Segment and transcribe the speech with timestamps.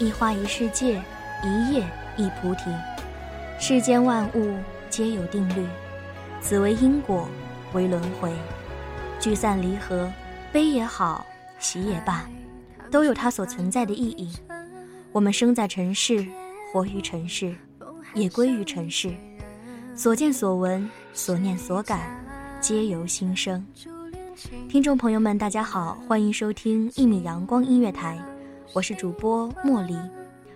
[0.00, 1.00] 一花一世界，
[1.44, 2.62] 一叶一菩提。
[3.60, 4.58] 世间万物
[4.90, 5.64] 皆有定律，
[6.40, 7.28] 此为因果，
[7.72, 8.32] 为轮回。
[9.20, 10.10] 聚散离合，
[10.52, 11.24] 悲也好，
[11.60, 12.28] 喜也罢，
[12.90, 14.32] 都有它所存在的意义。
[15.12, 16.26] 我们生在尘世，
[16.72, 17.54] 活于尘世，
[18.14, 19.14] 也归于尘世。
[19.94, 22.00] 所见所闻，所念所感，
[22.60, 23.64] 皆由心生。
[24.68, 28.18] 听众朋友们，大家好，欢迎收听一米阳光音乐台，
[28.72, 29.96] 我是主播茉莉。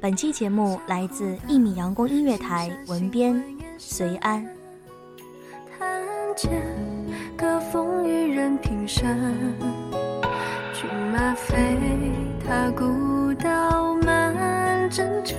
[0.00, 3.42] 本期节目来自一米阳光音乐台文编
[3.78, 4.44] 随安。
[5.78, 6.02] 弹
[6.34, 6.50] 剑，
[7.36, 9.04] 歌风与人平生。
[10.72, 11.56] 骏马飞，
[12.46, 15.38] 踏古道满征程。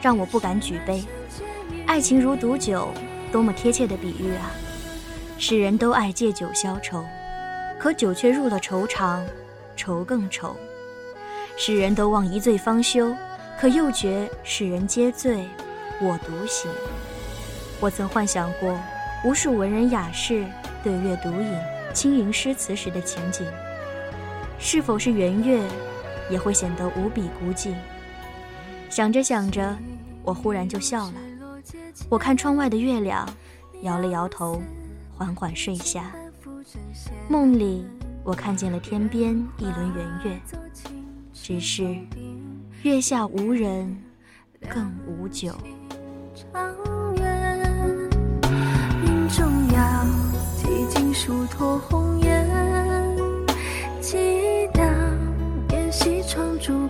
[0.00, 1.04] 让我不敢举杯。
[1.86, 2.88] 爱情如毒酒，
[3.30, 4.50] 多么贴切的比喻啊！
[5.38, 7.04] 世人都爱借酒消愁，
[7.78, 9.26] 可酒却入了愁肠，
[9.76, 10.56] 愁更愁。
[11.56, 13.14] 世人都望一醉方休，
[13.58, 15.48] 可又觉世人皆醉，
[16.00, 16.70] 我独醒。
[17.80, 18.78] 我曾幻想过
[19.24, 20.44] 无数文人雅士
[20.82, 21.54] 对月独饮、
[21.92, 23.46] 轻吟诗词时的情景。
[24.58, 25.62] 是否是圆月，
[26.30, 27.72] 也会显得无比孤寂。
[28.90, 29.78] 想着想着，
[30.24, 31.14] 我忽然就笑了。
[32.08, 33.26] 我看窗外的月亮，
[33.82, 34.60] 摇了摇头，
[35.16, 36.12] 缓缓睡下。
[37.28, 37.86] 梦里，
[38.24, 40.40] 我看见了天边一轮圆月，
[41.32, 41.96] 只是
[42.82, 43.96] 月下无人，
[44.68, 45.54] 更无酒。
[46.34, 46.74] 长
[47.14, 48.10] 远，
[49.04, 50.04] 云中摇，
[50.56, 52.44] 几经疏托红颜，
[54.00, 54.84] 激荡，
[55.70, 56.88] 沿溪窗烛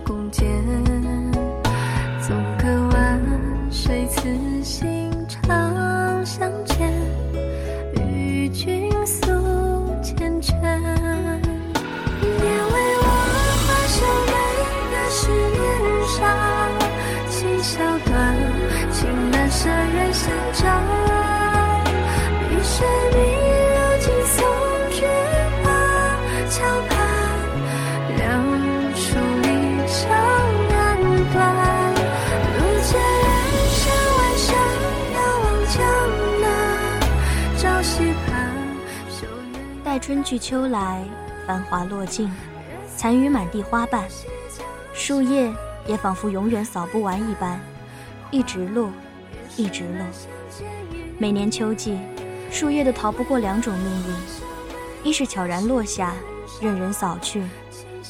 [40.11, 41.01] 春去秋来，
[41.47, 42.29] 繁华落尽，
[42.97, 44.03] 残余满地花瓣，
[44.93, 45.49] 树叶
[45.87, 47.57] 也仿佛永远扫不完一般，
[48.29, 48.91] 一直落，
[49.55, 50.05] 一直落。
[51.17, 51.97] 每年秋季，
[52.51, 56.13] 树叶都逃不过两种命运：一是悄然落下，
[56.61, 57.45] 任人扫去，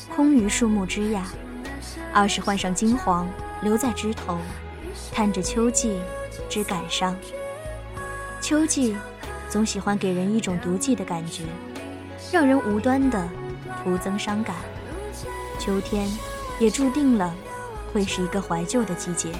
[0.09, 1.21] 空余树木枝桠；
[2.12, 3.30] 二是换上金黄，
[3.62, 4.39] 留在枝头，
[5.13, 6.00] 叹着秋季，
[6.50, 7.15] 之感伤。
[8.42, 8.98] 秋季
[9.48, 11.44] 总喜欢给人一种毒剂的感觉，
[12.29, 13.25] 让人无端的
[13.83, 14.56] 徒增伤感。
[15.57, 16.09] 秋天
[16.59, 17.33] 也注定了
[17.94, 19.31] 会是一个怀旧的季节，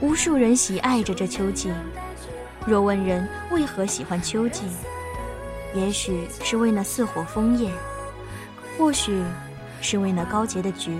[0.00, 1.72] 无数人喜爱着这秋季。
[2.66, 4.62] 若问人为何喜欢秋季，
[5.74, 7.70] 也许是为那似火枫叶，
[8.76, 9.22] 或许
[9.80, 10.96] 是为那高洁的菊。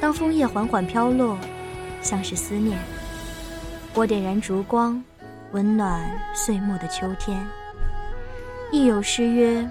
[0.00, 1.38] 当枫叶缓缓飘落，
[2.02, 2.78] 像是思念，
[3.94, 5.02] 我点燃烛光，
[5.52, 7.44] 温暖岁末的秋天。
[8.74, 9.70] 亦有诗曰：“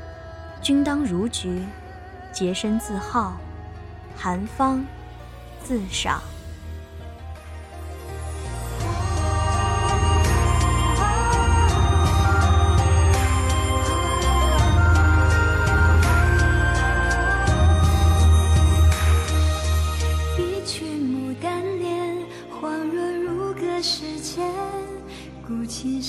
[0.63, 1.65] 君当如菊，
[2.31, 3.35] 洁身自好，
[4.15, 4.85] 含芳
[5.61, 6.21] 自赏。”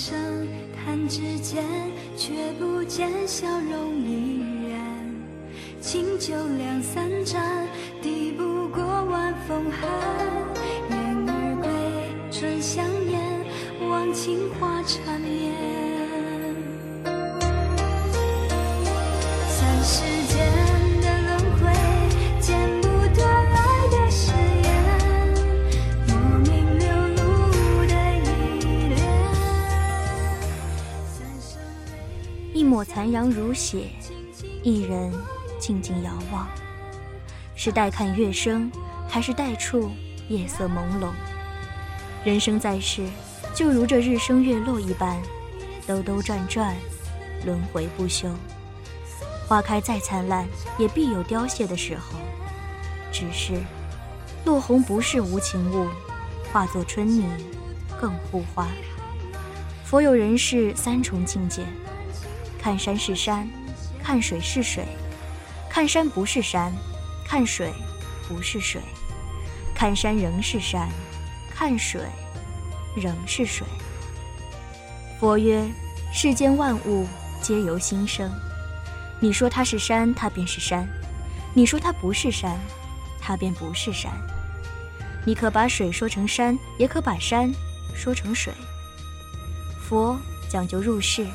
[0.06, 0.46] 声，
[0.76, 1.64] 弹指间
[2.14, 4.78] 却不见笑容依然。
[5.80, 7.66] 清酒两三盏，
[8.02, 9.88] 抵不过晚风寒。
[10.90, 15.83] 燕儿归，春香烟，忘情花缠绵。
[32.84, 33.88] 残阳如血，
[34.62, 35.12] 一人
[35.58, 36.46] 静静遥望。
[37.56, 38.70] 是待看月升，
[39.08, 39.90] 还是待触
[40.28, 41.10] 夜色朦胧？
[42.24, 43.06] 人生在世，
[43.54, 45.20] 就如这日升月落一般，
[45.86, 46.74] 兜兜转转，
[47.44, 48.28] 轮回不休。
[49.46, 50.46] 花开再灿烂，
[50.78, 52.18] 也必有凋谢的时候。
[53.12, 53.54] 只是，
[54.44, 55.88] 落红不是无情物，
[56.52, 57.24] 化作春泥
[58.00, 58.68] 更护花。
[59.84, 61.62] 佛有人世三重境界。
[62.64, 63.46] 看山是山，
[64.02, 64.84] 看水是水；
[65.68, 66.72] 看山不是山，
[67.22, 67.70] 看水
[68.26, 68.80] 不是水；
[69.74, 70.88] 看山仍是山，
[71.54, 72.00] 看水
[72.96, 73.66] 仍是水。
[75.20, 75.62] 佛曰：
[76.10, 77.06] 世间万物
[77.42, 78.32] 皆由心生。
[79.20, 80.86] 你说它是山，它便是山；
[81.52, 82.58] 你说它不是山，
[83.20, 84.10] 它便不是山。
[85.26, 87.52] 你可把水说成山，也可把山
[87.94, 88.54] 说成水。
[89.86, 90.18] 佛
[90.48, 91.26] 讲究入世。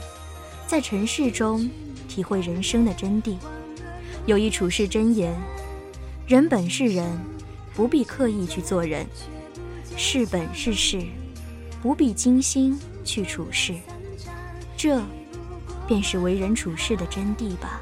[0.69, 1.67] 在尘世中
[2.07, 3.37] 体会人生的真谛，
[4.27, 5.33] 有一处世真言：
[6.27, 7.09] 人本是人，
[7.73, 9.03] 不必刻意去做人；
[9.97, 11.01] 事本是事，
[11.81, 13.73] 不必精心去处事。
[14.77, 15.01] 这，
[15.87, 17.81] 便是为人处事的真谛吧。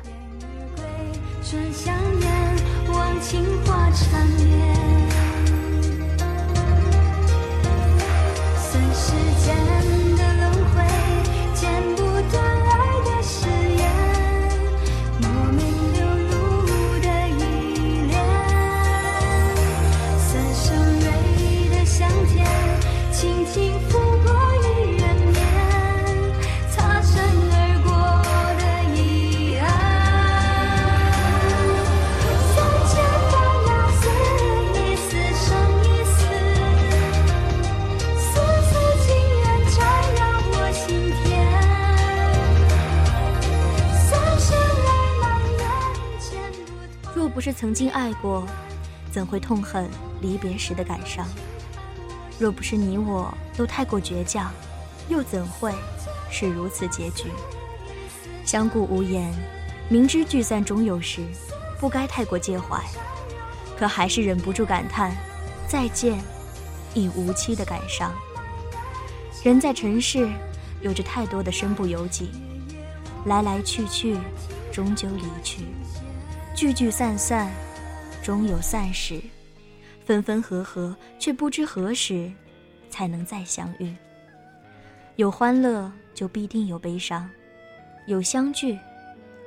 [47.77, 48.43] 经爱过，
[49.11, 49.87] 怎会痛恨
[50.19, 51.27] 离别时的感伤？
[52.39, 54.51] 若不是你我都太过倔强，
[55.09, 55.71] 又怎会
[56.31, 57.25] 是如此结局？
[58.43, 59.31] 相顾无言，
[59.89, 61.21] 明知聚散终有时，
[61.79, 62.83] 不该太过介怀，
[63.77, 65.15] 可还是忍不住感叹：
[65.67, 66.17] 再见，
[66.95, 68.11] 已无期的感伤。
[69.43, 70.27] 人在尘世，
[70.81, 72.31] 有着太多的身不由己，
[73.25, 74.17] 来来去去，
[74.71, 75.61] 终究离去。
[76.55, 77.51] 聚聚散散，
[78.27, 79.21] 终有散时；
[80.05, 82.29] 分分合合，却不知何时
[82.89, 83.95] 才能再相遇。
[85.15, 87.25] 有欢乐，就必定有悲伤；
[88.05, 88.77] 有相聚，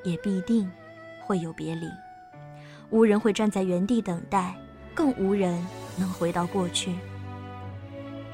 [0.02, 0.66] 也必定
[1.20, 1.90] 会有别离。
[2.88, 4.54] 无人会站在原地等待，
[4.94, 5.62] 更无人
[5.99, 6.94] 能回到过去。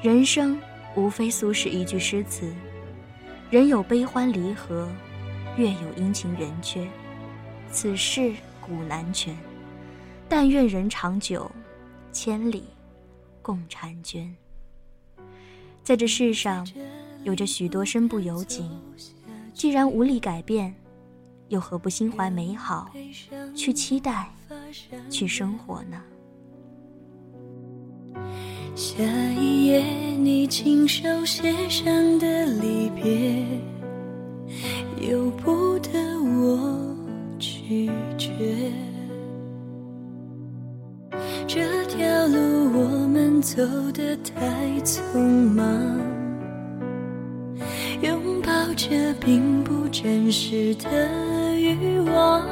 [0.01, 0.57] 人生
[0.95, 2.49] 无非苏轼一句诗词
[3.51, 4.89] ：“人有悲欢离合，
[5.57, 6.87] 月有阴晴圆缺。”
[7.69, 8.33] 此事。
[8.59, 9.33] 古难全，
[10.29, 11.49] 但愿人长久，
[12.11, 12.63] 千里
[13.41, 14.35] 共婵娟。
[15.83, 16.67] 在这世上，
[17.23, 18.69] 有着许多身不由己，
[19.53, 20.75] 既然无力改变，
[21.47, 22.91] 又何不心怀美好，
[23.55, 24.29] 去期待，
[25.09, 26.01] 去生活呢？
[28.75, 29.01] 下
[29.39, 31.85] 一页你亲手写上
[32.19, 33.43] 的离别，
[35.09, 35.91] 由不得
[36.21, 36.95] 我
[37.39, 38.71] 拒绝。
[41.97, 43.59] 条路我们走
[43.91, 44.45] 得太
[44.85, 45.65] 匆忙，
[48.03, 52.45] 拥抱着并不真实的欲望。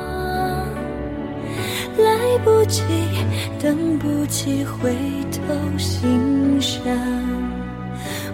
[1.95, 2.81] 来不及，
[3.61, 4.95] 等不及回
[5.31, 6.83] 头欣赏，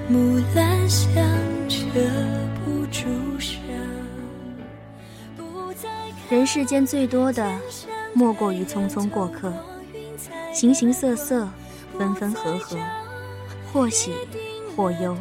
[0.07, 1.21] 木兰香
[1.67, 1.77] 遮
[2.63, 3.59] 不住伤。
[6.29, 7.45] 人世间最多的，
[8.13, 9.51] 莫过于匆匆过客，
[10.61, 11.49] 形形色色，
[11.97, 12.77] 分分合合，
[13.73, 14.13] 或喜
[14.77, 15.17] 或忧，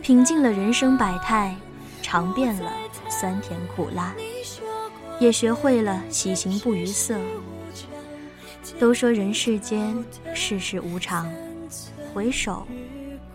[0.00, 1.56] 品尽了人生百态，
[2.02, 2.72] 尝遍了
[3.10, 4.14] 酸甜苦辣。
[5.18, 7.18] 也学会了喜形不于色。
[8.78, 9.92] 都说人世间
[10.32, 11.28] 世事无常，
[12.14, 12.64] 回首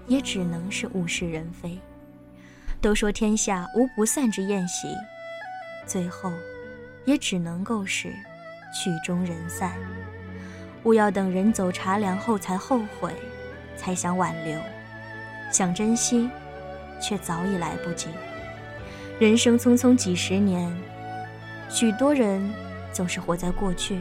[0.07, 1.77] 也只能是物是人非。
[2.79, 4.87] 都说天下无不散之宴席，
[5.85, 6.31] 最后
[7.03, 8.07] 也只能够是
[8.73, 9.73] 曲终人散。
[10.83, 13.13] 勿要等人走茶凉后才后悔，
[13.75, 14.59] 才想挽留，
[15.51, 16.29] 想珍惜，
[17.01, 18.07] 却早已来不及。
[19.19, 20.75] 人生匆匆几十年。
[21.69, 22.53] 许多人
[22.91, 23.99] 总是活在过去，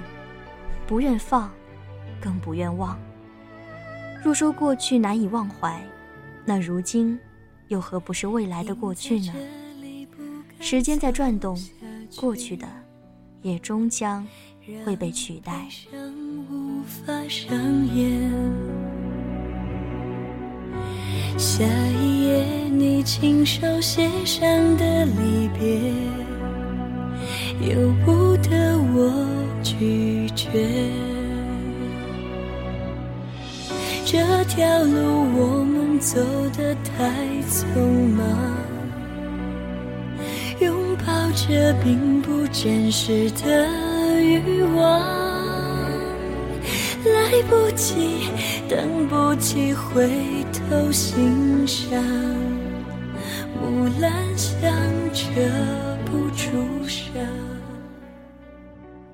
[0.86, 1.50] 不愿放，
[2.20, 2.98] 更不愿忘。
[4.22, 5.80] 若说过去难以忘怀，
[6.44, 7.18] 那如今
[7.68, 9.32] 又何不是未来的过去呢？
[10.60, 11.58] 时间在转动，
[12.16, 12.66] 过去的
[13.40, 14.26] 也终将
[14.84, 15.66] 会被取代。
[17.04, 17.58] 发上
[17.96, 18.30] 演
[21.36, 21.64] 下
[22.00, 25.92] 一页你亲手写上的离别。
[27.60, 29.26] 由不得我
[29.62, 30.48] 拒绝，
[34.04, 36.20] 这条路我们走
[36.56, 37.12] 得太
[37.48, 37.80] 匆
[38.16, 38.26] 忙，
[40.60, 43.68] 拥抱着并不真实的
[44.20, 45.11] 欲望，
[47.48, 48.28] 不及，
[48.68, 50.08] 等不及回
[50.52, 52.02] 头欣赏，
[53.60, 54.72] 木兰香
[55.12, 55.24] 遮
[56.04, 57.14] 不住伤。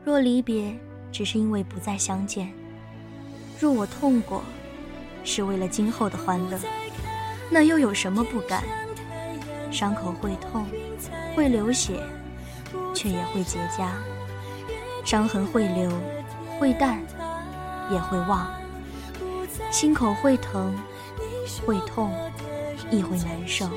[0.05, 0.75] 若离别
[1.13, 2.53] 只是因为不再相见，
[3.61, 4.43] 若我痛过，
[5.25, 6.59] 是为了今后的欢乐，
[7.51, 8.63] 那又有什么不敢？
[9.71, 10.67] 伤口会痛，
[11.35, 12.01] 会流血，
[12.95, 13.91] 却也会结痂；
[15.05, 15.91] 伤痕会流，
[16.59, 17.03] 会淡，
[17.91, 18.47] 也会忘；
[19.71, 20.75] 心口会疼，
[21.67, 22.13] 会痛，
[22.91, 23.69] 亦会难受。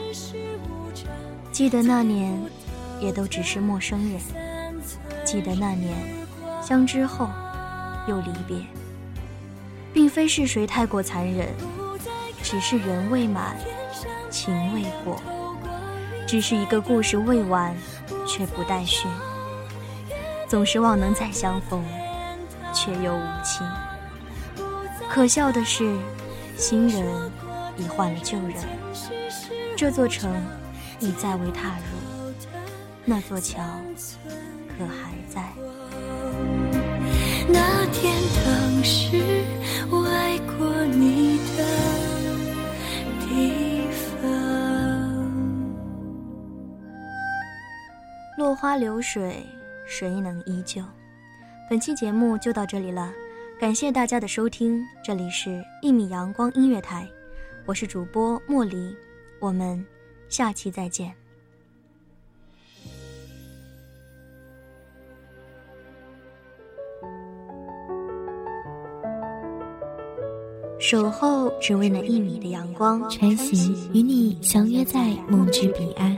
[1.52, 2.40] 记得那年，
[3.00, 4.20] 也都只是陌生人；
[5.26, 5.96] 记得那年。
[6.62, 7.28] 相知后，
[8.08, 8.58] 又离别，
[9.92, 11.48] 并非是谁太过残忍，
[12.44, 13.58] 只是人未满，
[14.30, 15.20] 情未过，
[16.28, 17.76] 只是一个故事未完，
[18.28, 19.08] 却不待续。
[20.48, 21.84] 总是望能再相逢，
[22.74, 23.64] 却又无期。
[25.14, 25.94] 可笑的是，
[26.56, 27.06] 新人
[27.76, 28.56] 已换了旧人，
[29.76, 30.34] 这座城
[31.02, 32.32] 已再未踏入，
[33.04, 33.62] 那座桥
[34.70, 35.52] 可还在？
[37.50, 38.16] 那天
[38.46, 39.44] 当时
[39.90, 41.66] 我爱过你的
[43.20, 44.32] 地方。
[48.38, 49.46] 落花流水，
[49.86, 50.82] 谁能依旧？
[51.70, 53.12] 本期节目就到这里了，
[53.62, 57.08] 感谢大家的收听，这里是一米阳光音乐台，
[57.68, 58.92] 我是主播莫离，
[59.40, 59.86] 我们
[60.30, 61.14] 下期再见。
[70.80, 76.18] 守候只为那一米的阳光，穿行与你相约在梦之彼岸。